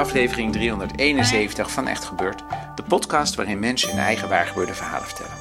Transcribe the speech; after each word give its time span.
Aflevering 0.00 0.52
371 0.52 1.70
van 1.70 1.86
Echt 1.86 2.04
Gebeurd, 2.04 2.42
de 2.74 2.82
podcast 2.82 3.34
waarin 3.34 3.58
mensen 3.58 3.90
hun 3.90 3.98
eigen 3.98 4.28
waargebeurde 4.28 4.74
verhalen 4.74 5.06
vertellen. 5.06 5.32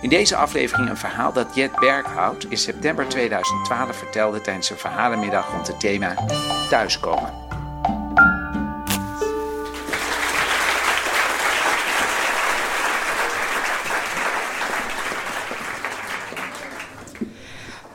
In 0.00 0.08
deze 0.08 0.36
aflevering 0.36 0.88
een 0.88 0.96
verhaal 0.96 1.32
dat 1.32 1.54
Jet 1.54 1.76
Berghout 1.76 2.44
in 2.44 2.56
september 2.56 3.08
2012 3.08 3.96
vertelde 3.96 4.40
tijdens 4.40 4.70
een 4.70 4.76
verhalenmiddag 4.76 5.50
rond 5.52 5.66
het 5.66 5.80
thema 5.80 6.14
thuiskomen. 6.68 7.32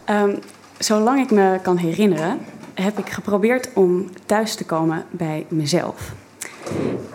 Ehm, 0.05 0.35
zolang 0.77 1.19
ik 1.19 1.31
me 1.31 1.59
kan 1.61 1.77
herinneren, 1.77 2.39
heb 2.81 2.97
ik 2.97 3.09
geprobeerd 3.09 3.69
om 3.73 4.09
thuis 4.25 4.55
te 4.55 4.65
komen 4.65 5.05
bij 5.11 5.45
mezelf. 5.49 6.13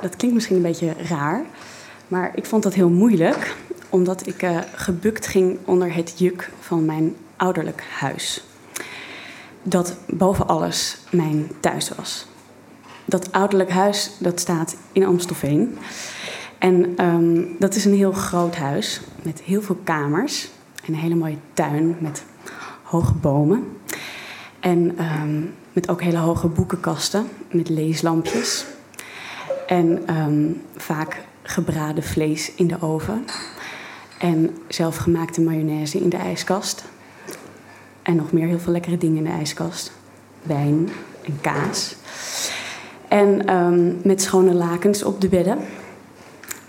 Dat 0.00 0.16
klinkt 0.16 0.34
misschien 0.34 0.56
een 0.56 0.62
beetje 0.62 0.92
raar, 0.92 1.44
maar 2.08 2.32
ik 2.34 2.46
vond 2.46 2.62
dat 2.62 2.74
heel 2.74 2.90
moeilijk, 2.90 3.56
omdat 3.88 4.26
ik 4.26 4.42
eh, 4.42 4.58
gebukt 4.74 5.26
ging 5.26 5.58
onder 5.64 5.94
het 5.94 6.18
juk 6.18 6.50
van 6.60 6.84
mijn 6.84 7.16
ouderlijk 7.36 7.84
huis. 7.98 8.44
Dat 9.62 9.96
boven 10.06 10.48
alles 10.48 10.98
mijn 11.10 11.50
thuis 11.60 11.88
was. 11.96 12.26
Dat 13.04 13.32
ouderlijk 13.32 13.70
huis 13.70 14.10
dat 14.18 14.40
staat 14.40 14.76
in 14.92 15.04
Amstelveen. 15.04 15.78
En 16.58 16.96
ehm, 16.96 17.42
dat 17.58 17.74
is 17.74 17.84
een 17.84 17.94
heel 17.94 18.12
groot 18.12 18.56
huis 18.56 19.00
met 19.22 19.40
heel 19.40 19.62
veel 19.62 19.78
kamers 19.84 20.48
en 20.84 20.92
een 20.92 20.98
hele 20.98 21.14
mooie 21.14 21.38
tuin 21.52 21.96
met 22.00 22.24
hoge 22.82 23.14
bomen. 23.14 23.64
En 24.62 24.98
ehm, 24.98 25.40
met 25.72 25.88
ook 25.88 26.02
hele 26.02 26.16
hoge 26.16 26.48
boekenkasten 26.48 27.28
met 27.50 27.68
leeslampjes. 27.68 28.66
En 29.66 30.02
ehm, 30.06 30.50
vaak 30.76 31.20
gebraden 31.42 32.02
vlees 32.02 32.54
in 32.54 32.66
de 32.66 32.80
oven. 32.80 33.24
En 34.18 34.56
zelfgemaakte 34.68 35.40
mayonaise 35.40 35.98
in 35.98 36.08
de 36.08 36.16
ijskast. 36.16 36.84
En 38.02 38.16
nog 38.16 38.32
meer 38.32 38.46
heel 38.46 38.58
veel 38.58 38.72
lekkere 38.72 38.98
dingen 38.98 39.16
in 39.16 39.24
de 39.24 39.30
ijskast. 39.30 39.92
Wijn 40.42 40.88
en 41.24 41.40
kaas. 41.40 41.96
En 43.08 43.46
ehm, 43.46 43.92
met 44.02 44.22
schone 44.22 44.54
lakens 44.54 45.02
op 45.02 45.20
de 45.20 45.28
bedden. 45.28 45.58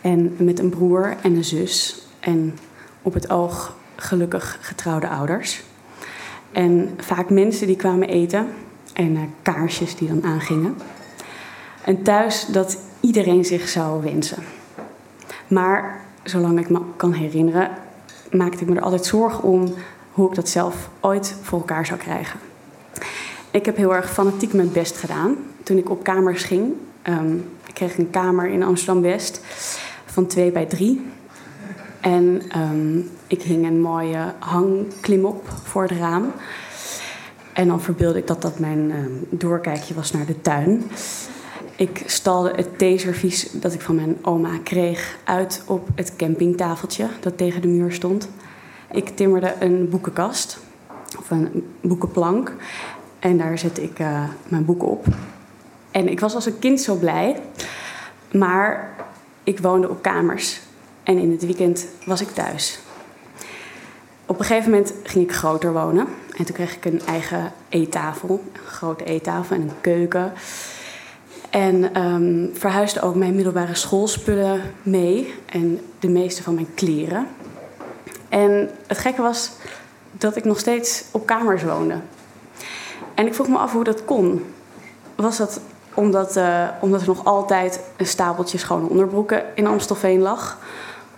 En 0.01 0.35
met 0.37 0.59
een 0.59 0.69
broer 0.69 1.15
en 1.21 1.35
een 1.35 1.43
zus. 1.43 2.05
En 2.19 2.57
op 3.01 3.13
het 3.13 3.29
oog 3.29 3.75
gelukkig 3.95 4.57
getrouwde 4.61 5.07
ouders. 5.07 5.63
En 6.53 6.89
vaak 6.97 7.29
mensen 7.29 7.67
die 7.67 7.75
kwamen 7.75 8.07
eten 8.07 8.47
en 8.93 9.11
uh, 9.11 9.21
kaarsjes 9.41 9.95
die 9.95 10.07
dan 10.07 10.23
aangingen. 10.23 10.75
En 11.85 12.03
thuis 12.03 12.45
dat 12.45 12.77
iedereen 12.99 13.45
zich 13.45 13.69
zou 13.69 14.03
wensen. 14.03 14.43
Maar 15.47 16.01
zolang 16.23 16.59
ik 16.59 16.69
me 16.69 16.79
kan 16.95 17.13
herinneren, 17.13 17.69
maakte 18.31 18.63
ik 18.63 18.69
me 18.69 18.75
er 18.75 18.81
altijd 18.81 19.05
zorgen 19.05 19.43
om 19.43 19.73
hoe 20.11 20.29
ik 20.29 20.35
dat 20.35 20.49
zelf 20.49 20.89
ooit 20.99 21.35
voor 21.41 21.59
elkaar 21.59 21.85
zou 21.85 21.99
krijgen. 21.99 22.39
Ik 23.51 23.65
heb 23.65 23.77
heel 23.77 23.95
erg 23.95 24.13
fanatiek 24.13 24.53
mijn 24.53 24.71
best 24.71 24.97
gedaan 24.97 25.37
toen 25.63 25.77
ik 25.77 25.89
op 25.89 26.03
kamers 26.03 26.43
ging. 26.43 26.73
Um, 27.07 27.45
ik 27.67 27.73
kreeg 27.73 27.97
een 27.97 28.09
kamer 28.09 28.47
in 28.47 28.63
Amsterdam 28.63 29.01
West 29.01 29.41
van 30.05 30.27
2 30.27 30.51
bij 30.51 30.65
3. 30.65 31.05
En 32.03 32.41
um, 32.57 33.09
ik 33.27 33.41
hing 33.41 33.65
een 33.65 33.81
mooie 33.81 34.33
hangklim 34.39 35.25
op 35.25 35.49
voor 35.63 35.81
het 35.81 35.91
raam. 35.91 36.31
En 37.53 37.67
dan 37.67 37.81
verbeelde 37.81 38.19
ik 38.19 38.27
dat 38.27 38.41
dat 38.41 38.59
mijn 38.59 38.89
uh, 38.89 38.95
doorkijkje 39.29 39.93
was 39.93 40.11
naar 40.11 40.25
de 40.25 40.41
tuin. 40.41 40.83
Ik 41.75 42.03
stalde 42.05 42.53
het 42.55 42.77
theeservies 42.77 43.51
dat 43.51 43.73
ik 43.73 43.81
van 43.81 43.95
mijn 43.95 44.17
oma 44.21 44.49
kreeg 44.63 45.17
uit 45.23 45.63
op 45.65 45.89
het 45.95 46.15
campingtafeltje 46.15 47.07
dat 47.19 47.37
tegen 47.37 47.61
de 47.61 47.67
muur 47.67 47.91
stond. 47.91 48.29
Ik 48.91 49.09
timmerde 49.09 49.55
een 49.59 49.89
boekenkast, 49.89 50.59
of 51.19 51.29
een 51.29 51.67
boekenplank. 51.81 52.55
En 53.19 53.37
daar 53.37 53.57
zette 53.57 53.83
ik 53.83 53.99
uh, 53.99 54.23
mijn 54.47 54.65
boeken 54.65 54.87
op. 54.87 55.05
En 55.91 56.07
ik 56.07 56.19
was 56.19 56.35
als 56.35 56.45
een 56.45 56.59
kind 56.59 56.81
zo 56.81 56.95
blij. 56.95 57.41
Maar 58.31 58.95
ik 59.43 59.59
woonde 59.59 59.89
op 59.89 60.01
kamers. 60.01 60.61
En 61.03 61.17
in 61.17 61.31
het 61.31 61.45
weekend 61.45 61.85
was 62.05 62.21
ik 62.21 62.29
thuis. 62.29 62.79
Op 64.25 64.39
een 64.39 64.45
gegeven 64.45 64.71
moment 64.71 64.93
ging 65.03 65.23
ik 65.23 65.33
groter 65.33 65.73
wonen. 65.73 66.07
En 66.37 66.45
toen 66.45 66.55
kreeg 66.55 66.75
ik 66.75 66.85
een 66.85 67.01
eigen 67.05 67.51
eettafel. 67.69 68.43
Een 68.53 68.59
grote 68.65 69.03
eettafel 69.03 69.55
en 69.55 69.61
een 69.61 69.81
keuken. 69.81 70.33
En 71.49 72.01
um, 72.03 72.51
verhuisde 72.53 73.01
ook 73.01 73.15
mijn 73.15 73.35
middelbare 73.35 73.75
schoolspullen 73.75 74.61
mee. 74.83 75.33
En 75.45 75.79
de 75.99 76.09
meeste 76.09 76.43
van 76.43 76.53
mijn 76.53 76.73
kleren. 76.73 77.27
En 78.29 78.69
het 78.87 78.97
gekke 78.97 79.21
was 79.21 79.51
dat 80.11 80.35
ik 80.35 80.43
nog 80.43 80.59
steeds 80.59 81.03
op 81.11 81.25
kamers 81.25 81.63
woonde. 81.63 81.95
En 83.13 83.25
ik 83.25 83.33
vroeg 83.33 83.47
me 83.47 83.57
af 83.57 83.71
hoe 83.71 83.83
dat 83.83 84.05
kon. 84.05 84.45
Was 85.15 85.37
dat 85.37 85.59
omdat, 85.93 86.37
uh, 86.37 86.67
omdat 86.81 87.01
er 87.01 87.07
nog 87.07 87.25
altijd 87.25 87.79
een 87.97 88.05
stapeltje 88.05 88.57
schone 88.57 88.87
onderbroeken 88.87 89.43
in 89.55 89.67
Amstelveen 89.67 90.19
lag? 90.19 90.57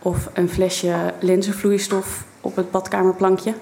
Of 0.05 0.29
een 0.33 0.49
flesje 0.49 1.13
lenzenvloeistof 1.19 2.23
op 2.41 2.55
het 2.55 2.71
badkamerplankje? 2.71 3.53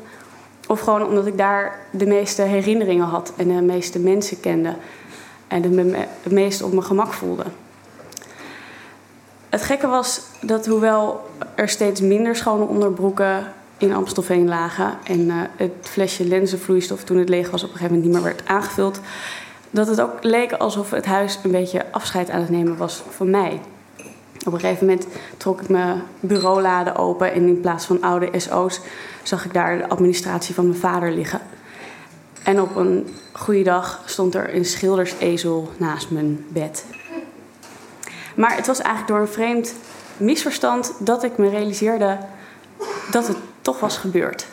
Of 0.68 0.80
gewoon 0.80 1.06
omdat 1.06 1.26
ik 1.26 1.38
daar 1.38 1.80
de 1.92 2.06
meeste 2.06 2.42
herinneringen 2.42 3.06
had 3.06 3.34
en 3.38 3.48
de 3.48 3.62
meeste 3.62 4.00
mensen 4.00 4.40
kende 4.40 4.76
en 5.48 5.78
het 6.22 6.32
meest 6.32 6.62
op 6.62 6.72
mijn 6.72 6.84
gemak 6.84 7.14
voelde. 7.14 7.44
Het 9.50 9.62
gekke 9.62 9.88
was 9.88 10.22
dat 10.42 10.66
hoewel 10.66 11.30
er 11.56 11.70
steeds 11.70 12.02
minder 12.02 12.36
schone 12.36 12.66
onderbroeken 12.66 13.54
in 13.78 13.94
Amstelveen 13.94 14.48
lagen 14.48 14.98
en 15.04 15.20
uh, 15.20 15.36
het 15.56 15.74
flesje 15.82 16.26
lenzenvloeistof 16.26 17.04
toen 17.04 17.18
het 17.18 17.30
leeg 17.30 17.50
was 17.50 17.64
op 17.64 17.70
een 17.70 17.76
gegeven 17.78 17.96
moment 17.96 18.14
niet 18.14 18.24
meer 18.24 18.34
werd 18.34 18.48
aangevuld, 18.50 19.00
dat 19.70 19.88
het 19.88 20.02
ook 20.02 20.24
leek 20.24 20.52
alsof 20.52 20.92
het 20.92 21.06
huis 21.06 21.40
een 21.44 21.52
beetje 21.52 21.86
afscheid 21.92 22.30
aan 22.30 22.42
het 22.42 22.50
nemen 22.50 22.78
was 22.78 23.04
van 23.10 23.30
mij. 23.30 23.60
Op 24.46 24.54
een 24.54 24.60
gegeven 24.60 24.86
moment 24.86 25.08
trok 25.38 25.62
ik 25.62 25.70
mijn 25.70 26.02
bureauladen 26.20 26.96
open 26.96 27.34
en 27.34 27.48
in 27.48 27.62
plaats 27.62 27.86
van 27.86 28.02
oude 28.02 28.40
SO's 28.40 28.80
zag 29.24 29.46
ik 29.46 29.54
daar 29.54 29.78
de 29.78 29.90
administratie 29.90 30.56
van 30.56 30.68
mijn 30.68 30.80
vader 30.80 31.12
liggen. 31.12 31.42
En 32.44 32.62
op 32.62 32.76
een 32.76 33.16
goede 33.32 33.64
dag 33.64 34.02
stond 34.06 34.36
er 34.36 34.56
een 34.56 34.66
schildersezel 34.66 35.72
naast 35.78 36.10
mijn 36.10 36.46
bed. 36.48 36.86
Maar 38.36 38.56
het 38.56 38.68
was 38.68 38.82
eigenlijk 38.82 39.08
door 39.08 39.20
een 39.20 39.34
vreemd 39.34 39.74
misverstand 40.18 40.94
dat 41.00 41.24
ik 41.24 41.38
me 41.38 41.50
realiseerde 41.50 42.18
dat 43.12 43.28
het 43.28 43.38
toch 43.62 43.80
was 43.80 43.98
gebeurd. 43.98 44.48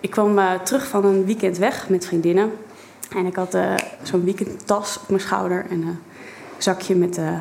Ik 0.00 0.10
kwam 0.10 0.38
uh, 0.38 0.54
terug 0.54 0.86
van 0.86 1.04
een 1.04 1.24
weekend 1.24 1.58
weg 1.58 1.88
met 1.88 2.06
vriendinnen. 2.06 2.52
En 3.16 3.26
ik 3.26 3.36
had 3.36 3.54
uh, 3.54 3.74
zo'n 4.02 4.24
weekendtas 4.24 4.98
op 4.98 5.08
mijn 5.08 5.20
schouder 5.20 5.66
en 5.70 5.82
een 5.82 5.98
zakje 6.58 6.94
met 6.94 7.18
uh, 7.18 7.38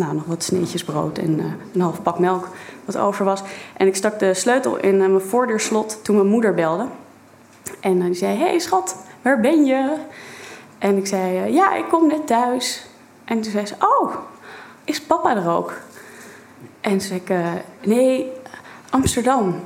nou, 0.00 0.14
nog 0.14 0.24
wat 0.24 0.42
sneetjes 0.42 0.84
brood 0.84 1.18
en 1.18 1.38
een 1.72 1.80
half 1.80 2.02
pak 2.02 2.18
melk 2.18 2.48
wat 2.84 2.96
over 2.96 3.24
was. 3.24 3.42
En 3.76 3.86
ik 3.86 3.96
stak 3.96 4.18
de 4.18 4.34
sleutel 4.34 4.76
in 4.76 4.96
mijn 4.96 5.20
voordeurslot 5.20 6.04
toen 6.04 6.16
mijn 6.16 6.28
moeder 6.28 6.54
belde. 6.54 6.86
En 7.80 8.00
die 8.00 8.14
zei, 8.14 8.36
hey 8.36 8.58
schat, 8.58 8.96
waar 9.22 9.40
ben 9.40 9.64
je? 9.64 9.96
En 10.78 10.96
ik 10.96 11.06
zei, 11.06 11.52
ja, 11.52 11.74
ik 11.74 11.84
kom 11.88 12.08
net 12.08 12.26
thuis. 12.26 12.86
En 13.24 13.40
toen 13.40 13.52
zei 13.52 13.66
ze, 13.66 13.74
oh, 13.78 14.14
is 14.84 15.00
papa 15.00 15.36
er 15.36 15.50
ook? 15.50 15.72
En 16.80 17.00
zei 17.00 17.20
ik, 17.24 17.34
nee, 17.84 18.32
Amsterdam. 18.90 19.60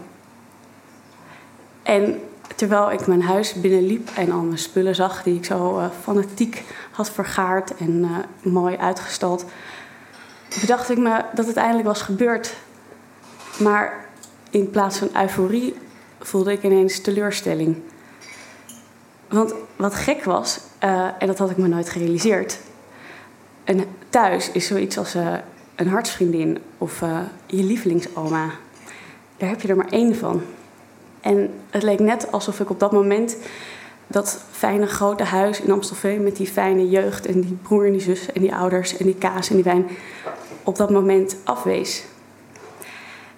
En 1.83 2.21
terwijl 2.57 2.93
ik 2.93 3.07
mijn 3.07 3.23
huis 3.23 3.53
binnenliep 3.53 4.11
en 4.15 4.33
al 4.33 4.41
mijn 4.41 4.59
spullen 4.59 4.95
zag 4.95 5.23
die 5.23 5.37
ik 5.37 5.45
zo 5.45 5.91
fanatiek 6.03 6.63
had 6.91 7.11
vergaard 7.11 7.77
en 7.77 8.07
mooi 8.43 8.77
uitgestald, 8.77 9.45
bedacht 10.61 10.91
ik 10.91 10.99
me 10.99 11.25
dat 11.35 11.47
het 11.47 11.57
eindelijk 11.57 11.87
was 11.87 12.03
gebeurd. 12.03 12.57
Maar 13.59 14.05
in 14.51 14.71
plaats 14.71 14.99
van 14.99 15.11
euforie 15.15 15.77
voelde 16.21 16.53
ik 16.53 16.63
ineens 16.63 17.01
teleurstelling. 17.01 17.77
Want 19.29 19.55
wat 19.77 19.95
gek 19.95 20.25
was, 20.25 20.61
uh, 20.85 21.09
en 21.19 21.27
dat 21.27 21.39
had 21.39 21.51
ik 21.51 21.57
me 21.57 21.69
nooit 21.69 21.89
gerealiseerd, 21.89 22.59
een 23.65 23.85
thuis 24.09 24.51
is 24.51 24.67
zoiets 24.67 24.99
als 24.99 25.15
een 25.75 25.89
hartsvriendin 25.89 26.59
of 26.79 27.01
je 27.47 27.63
lievelingsoma. 27.63 28.51
Daar 29.37 29.49
heb 29.49 29.61
je 29.61 29.69
er 29.69 29.77
maar 29.77 29.91
één 29.91 30.17
van. 30.17 30.43
En 31.21 31.51
het 31.71 31.83
leek 31.83 31.99
net 31.99 32.33
alsof 32.33 32.61
ik 32.61 32.71
op 32.71 32.81
dat 32.81 32.93
moment 32.93 33.37
dat 34.07 34.45
fijne 34.51 34.87
grote 34.87 35.25
huis 35.25 35.61
in 35.61 35.71
Amstelveen 35.71 36.23
met 36.23 36.37
die 36.37 36.47
fijne 36.47 36.89
jeugd 36.89 37.27
en 37.27 37.41
die 37.41 37.59
broer 37.63 37.87
en 37.87 37.93
die 37.93 38.01
zus 38.01 38.33
en 38.33 38.41
die 38.41 38.55
ouders 38.55 38.97
en 38.97 39.05
die 39.05 39.15
kaas 39.15 39.49
en 39.49 39.55
die 39.55 39.65
wijn 39.65 39.87
op 40.65 40.77
dat 40.77 40.91
moment 40.91 41.37
afwees. 41.45 42.05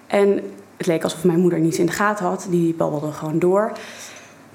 En 0.07 0.51
het 0.77 0.87
leek 0.87 1.03
alsof 1.03 1.23
mijn 1.23 1.39
moeder 1.39 1.59
niets 1.59 1.79
in 1.79 1.85
de 1.85 1.91
gaten 1.91 2.25
had, 2.25 2.47
die 2.49 2.73
babbelde 2.73 3.11
gewoon 3.11 3.39
door. 3.39 3.71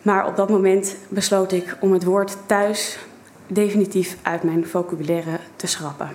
Maar 0.03 0.27
op 0.27 0.37
dat 0.37 0.51
moment 0.51 0.97
besloot 1.09 1.53
ik 1.53 1.77
om 1.81 1.93
het 1.93 2.05
woord 2.05 2.37
thuis 2.47 2.99
definitief 3.47 4.17
uit 4.23 4.43
mijn 4.43 4.67
vocabulaire 4.67 5.39
te 5.57 5.67
schrappen. 5.67 6.09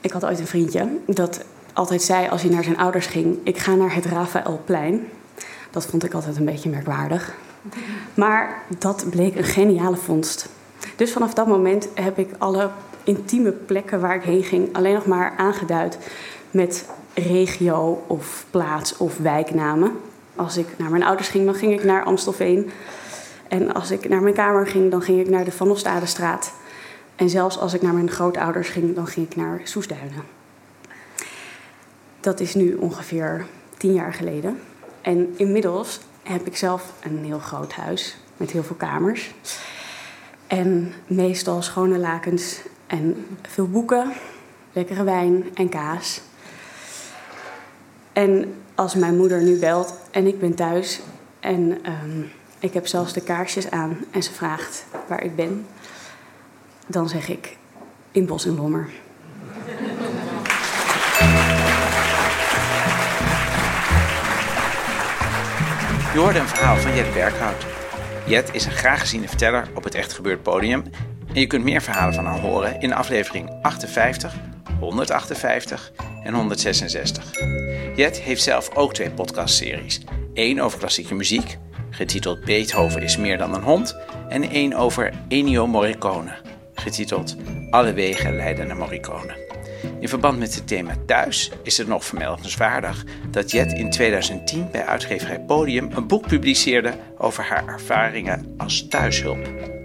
Ik 0.00 0.10
had 0.10 0.24
ooit 0.24 0.38
een 0.38 0.46
vriendje 0.46 0.88
dat 1.06 1.44
altijd 1.72 2.02
zei 2.02 2.28
als 2.28 2.42
hij 2.42 2.50
naar 2.50 2.64
zijn 2.64 2.78
ouders 2.78 3.06
ging: 3.06 3.38
Ik 3.42 3.58
ga 3.58 3.74
naar 3.74 3.94
het 3.94 4.04
Rafaelplein. 4.04 5.08
Dat 5.70 5.86
vond 5.86 6.04
ik 6.04 6.14
altijd 6.14 6.36
een 6.36 6.44
beetje 6.44 6.70
merkwaardig. 6.70 7.34
Maar 8.14 8.62
dat 8.78 9.04
bleek 9.10 9.36
een 9.36 9.44
geniale 9.44 9.96
vondst. 9.96 10.48
Dus 10.96 11.12
vanaf 11.12 11.34
dat 11.34 11.46
moment 11.46 11.88
heb 11.94 12.18
ik 12.18 12.30
alle 12.38 12.70
intieme 13.04 13.52
plekken 13.52 14.00
waar 14.00 14.16
ik 14.16 14.22
heen 14.22 14.42
ging 14.42 14.74
alleen 14.74 14.94
nog 14.94 15.06
maar 15.06 15.34
aangeduid 15.36 15.98
met 16.50 16.88
regio 17.14 18.04
of 18.06 18.44
plaats 18.50 18.96
of 18.96 19.18
wijknamen. 19.18 19.92
Als 20.36 20.56
ik 20.56 20.66
naar 20.78 20.90
mijn 20.90 21.02
ouders 21.02 21.28
ging, 21.28 21.44
dan 21.44 21.54
ging 21.54 21.72
ik 21.72 21.84
naar 21.84 22.04
Amstelveen. 22.04 22.70
En 23.48 23.74
als 23.74 23.90
ik 23.90 24.08
naar 24.08 24.22
mijn 24.22 24.34
kamer 24.34 24.66
ging, 24.66 24.90
dan 24.90 25.02
ging 25.02 25.20
ik 25.20 25.28
naar 25.28 25.44
de 25.44 25.52
Van 25.52 25.70
Ostadestraat. 25.70 26.52
En 27.16 27.28
zelfs 27.28 27.58
als 27.58 27.74
ik 27.74 27.82
naar 27.82 27.94
mijn 27.94 28.10
grootouders 28.10 28.68
ging, 28.68 28.94
dan 28.94 29.06
ging 29.06 29.26
ik 29.26 29.36
naar 29.36 29.60
Soesduinen. 29.64 30.22
Dat 32.20 32.40
is 32.40 32.54
nu 32.54 32.74
ongeveer 32.74 33.46
tien 33.76 33.92
jaar 33.92 34.14
geleden. 34.14 34.58
En 35.00 35.34
inmiddels 35.36 36.00
heb 36.22 36.46
ik 36.46 36.56
zelf 36.56 36.92
een 37.02 37.24
heel 37.24 37.38
groot 37.38 37.72
huis 37.72 38.16
met 38.36 38.50
heel 38.50 38.62
veel 38.62 38.76
kamers. 38.76 39.30
En 40.46 40.92
meestal 41.06 41.62
schone 41.62 41.98
lakens 41.98 42.60
en 42.92 43.26
veel 43.42 43.68
boeken, 43.68 44.12
lekkere 44.72 45.04
wijn 45.04 45.44
en 45.54 45.68
kaas. 45.68 46.20
En 48.12 48.54
als 48.74 48.94
mijn 48.94 49.16
moeder 49.16 49.42
nu 49.42 49.58
belt 49.58 49.94
en 50.10 50.26
ik 50.26 50.40
ben 50.40 50.54
thuis 50.54 51.00
en 51.40 51.60
um, 51.60 52.30
ik 52.58 52.74
heb 52.74 52.86
zelfs 52.86 53.12
de 53.12 53.20
kaarsjes 53.20 53.70
aan 53.70 53.96
en 54.10 54.22
ze 54.22 54.32
vraagt 54.32 54.84
waar 55.08 55.22
ik 55.22 55.36
ben, 55.36 55.66
dan 56.86 57.08
zeg 57.08 57.28
ik 57.28 57.56
in 58.10 58.26
Bos 58.26 58.46
en 58.46 58.56
Lommer. 58.56 58.88
Je 66.12 66.18
hoorde 66.18 66.38
een 66.38 66.48
verhaal 66.48 66.76
van 66.76 66.94
Jet 66.94 67.12
Berghout. 67.12 67.66
Jet 68.26 68.48
is 68.52 68.64
een 68.64 68.72
graag 68.72 69.00
geziene 69.00 69.28
verteller 69.28 69.68
op 69.74 69.84
het 69.84 69.94
Echt 69.94 70.12
Gebeurd 70.12 70.42
podium. 70.42 70.82
En 71.34 71.40
je 71.40 71.46
kunt 71.46 71.64
meer 71.64 71.82
verhalen 71.82 72.14
van 72.14 72.26
haar 72.26 72.40
horen 72.40 72.80
in 72.80 72.92
aflevering 72.92 73.50
58, 73.62 74.34
158 74.80 75.92
en 76.22 76.34
166. 76.34 77.30
Jet 77.96 78.20
heeft 78.20 78.42
zelf 78.42 78.74
ook 78.74 78.94
twee 78.94 79.10
podcastseries. 79.10 80.00
Eén 80.34 80.60
over 80.60 80.78
klassieke 80.78 81.14
muziek, 81.14 81.58
getiteld 81.90 82.44
Beethoven 82.44 83.02
is 83.02 83.16
meer 83.16 83.38
dan 83.38 83.54
een 83.54 83.62
hond. 83.62 83.96
En 84.28 84.50
één 84.50 84.74
over 84.74 85.12
Ennio 85.28 85.66
Morricone, 85.66 86.32
getiteld 86.74 87.36
Alle 87.70 87.92
wegen 87.92 88.36
leiden 88.36 88.66
naar 88.66 88.76
Morricone. 88.76 89.50
In 90.00 90.08
verband 90.08 90.38
met 90.38 90.54
het 90.54 90.66
thema 90.66 90.94
thuis 91.06 91.52
is 91.62 91.78
het 91.78 91.86
nog 91.86 92.04
vermeldenswaardig 92.04 93.04
dat 93.30 93.50
Jet 93.50 93.72
in 93.72 93.90
2010 93.90 94.68
bij 94.70 94.84
uitgeverij 94.84 95.40
Podium 95.40 95.90
een 95.94 96.06
boek 96.06 96.26
publiceerde 96.26 96.94
over 97.18 97.44
haar 97.44 97.66
ervaringen 97.68 98.54
als 98.56 98.88
thuishulp. 98.88 99.80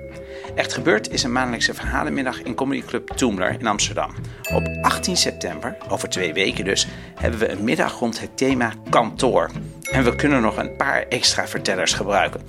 Echt 0.57 0.73
Gebeurd 0.73 1.09
is 1.11 1.23
een 1.23 1.31
maandelijkse 1.31 1.73
verhalenmiddag 1.73 2.41
in 2.41 2.55
comedyclub 2.55 3.07
Toomler 3.07 3.59
in 3.59 3.67
Amsterdam. 3.67 4.13
Op 4.53 4.67
18 4.81 5.17
september, 5.17 5.77
over 5.89 6.09
twee 6.09 6.33
weken 6.33 6.65
dus, 6.65 6.87
hebben 7.15 7.39
we 7.39 7.49
een 7.49 7.63
middag 7.63 7.99
rond 7.99 8.19
het 8.19 8.37
thema 8.37 8.73
kantoor. 8.89 9.49
En 9.91 10.03
we 10.03 10.15
kunnen 10.15 10.41
nog 10.41 10.57
een 10.57 10.75
paar 10.75 11.05
extra 11.09 11.47
vertellers 11.47 11.93
gebruiken. 11.93 12.41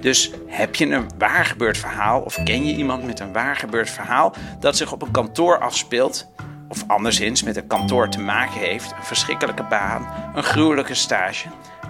Dus 0.00 0.30
heb 0.46 0.74
je 0.74 0.86
een 0.86 1.08
waargebeurd 1.18 1.78
verhaal 1.78 2.20
of 2.20 2.42
ken 2.44 2.66
je 2.66 2.76
iemand 2.76 3.04
met 3.04 3.20
een 3.20 3.32
waargebeurd 3.32 3.90
verhaal 3.90 4.34
dat 4.60 4.76
zich 4.76 4.92
op 4.92 5.02
een 5.02 5.10
kantoor 5.10 5.58
afspeelt? 5.58 6.26
of 6.68 6.84
anderszins 6.86 7.42
met 7.42 7.56
een 7.56 7.66
kantoor 7.66 8.08
te 8.08 8.20
maken 8.20 8.60
heeft, 8.60 8.90
een 8.90 9.04
verschrikkelijke 9.04 9.62
baan, 9.62 10.32
een 10.34 10.42
gruwelijke 10.42 10.94
stage? 10.94 11.48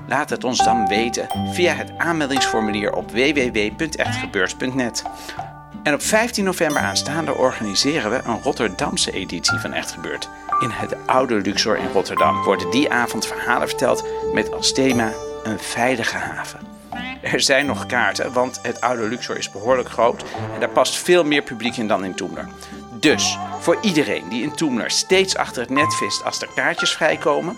Laat 0.09 0.31
het 0.31 0.45
ons 0.45 0.65
dan 0.65 0.87
weten 0.89 1.29
via 1.53 1.75
het 1.75 1.93
aanmeldingsformulier 1.99 2.93
op 2.93 3.11
www.echtgebeurd.net. 3.11 5.05
En 5.87 5.95
op 5.95 6.03
15 6.03 6.45
november 6.45 6.83
aanstaande 6.83 7.35
organiseren 7.35 8.11
we 8.11 8.21
een 8.25 8.43
Rotterdamse 8.43 9.13
editie 9.13 9.59
van 9.59 9.73
Echt 9.73 9.91
Gebeurd. 9.91 10.29
In 10.61 10.71
het 10.71 11.07
oude 11.07 11.35
Luxor 11.35 11.77
in 11.77 11.91
Rotterdam 11.93 12.43
worden 12.43 12.71
die 12.71 12.91
avond 12.91 13.27
verhalen 13.27 13.69
verteld 13.69 14.05
met 14.33 14.53
als 14.53 14.73
thema 14.73 15.13
een 15.43 15.59
veilige 15.59 16.17
haven. 16.17 16.61
Er 17.23 17.41
zijn 17.41 17.67
nog 17.67 17.87
kaarten, 17.87 18.33
want 18.33 18.59
het 18.63 18.81
oude 18.81 19.09
Luxor 19.09 19.39
is 19.39 19.51
behoorlijk 19.51 19.89
groot 19.89 20.25
en 20.55 20.61
daar 20.61 20.69
past 20.69 20.97
veel 20.97 21.25
meer 21.25 21.43
publiek 21.43 21.77
in 21.77 21.89
dan 21.89 22.05
in 22.05 22.15
Toemler. 22.15 22.49
Dus 22.93 23.39
voor 23.61 23.79
iedereen 23.81 24.29
die 24.29 24.43
in 24.43 24.55
Toemler 24.55 24.91
steeds 24.91 25.37
achter 25.37 25.63
het 25.63 25.71
net 25.71 25.95
vist 25.95 26.25
als 26.25 26.41
er 26.41 26.49
kaartjes 26.55 26.93
vrijkomen, 26.93 27.57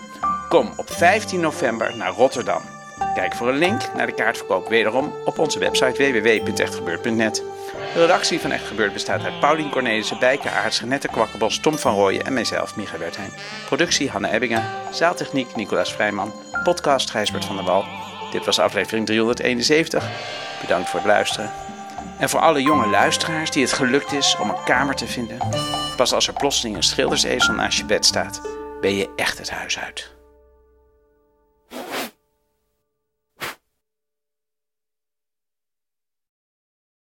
kom 0.49 0.73
op 0.75 0.89
15 0.91 1.39
november 1.39 1.97
naar 1.97 2.11
Rotterdam. 2.11 2.61
Kijk 3.13 3.35
voor 3.35 3.47
een 3.47 3.57
link 3.57 3.81
naar 3.95 4.05
de 4.05 4.13
kaartverkoop 4.13 4.69
wederom 4.69 5.13
op 5.25 5.39
onze 5.39 5.59
website 5.59 6.11
www.echtgebeurd.net. 6.11 7.43
De 7.93 7.99
redactie 7.99 8.39
van 8.39 8.51
Echt 8.51 8.67
Gebeurd 8.67 8.93
bestaat 8.93 9.23
uit 9.23 9.39
Paulien 9.39 9.69
Cornelissen, 9.69 10.19
Bijke 10.19 10.49
Aarts, 10.49 10.79
Renette 10.79 11.07
Kwakkenbos, 11.07 11.59
Tom 11.59 11.77
van 11.77 11.93
Rooyen 11.95 12.25
en 12.25 12.33
mijzelf, 12.33 12.75
Micha 12.75 12.97
Wertheim. 12.97 13.29
Productie 13.65 14.09
Hanne 14.09 14.31
Ebbingen, 14.31 14.63
zaaltechniek 14.91 15.55
Nicolaas 15.55 15.93
Vrijman, 15.93 16.33
podcast 16.63 17.09
Gijsbert 17.09 17.45
van 17.45 17.55
der 17.55 17.65
Wal. 17.65 17.85
Dit 18.31 18.45
was 18.45 18.59
aflevering 18.59 19.05
371. 19.05 20.07
Bedankt 20.61 20.89
voor 20.89 20.99
het 20.99 21.07
luisteren. 21.07 21.51
En 22.19 22.29
voor 22.29 22.39
alle 22.39 22.61
jonge 22.61 22.87
luisteraars 22.87 23.51
die 23.51 23.63
het 23.63 23.73
gelukt 23.73 24.11
is 24.11 24.37
om 24.41 24.49
een 24.49 24.63
kamer 24.63 24.95
te 24.95 25.07
vinden, 25.07 25.37
pas 25.95 26.13
als 26.13 26.27
er 26.27 26.33
plotseling 26.33 26.75
een 26.75 26.83
schildersezel 26.83 27.53
naast 27.53 27.77
je 27.77 27.85
bed 27.85 28.05
staat, 28.05 28.41
ben 28.81 28.95
je 28.95 29.09
echt 29.15 29.37
het 29.37 29.49
huis 29.49 29.79
uit. 29.79 30.18